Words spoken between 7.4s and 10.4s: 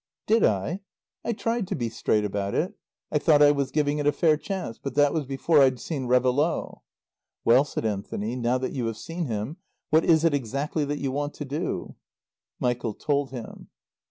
"Well," said Anthony, "now that you have seen him, what is it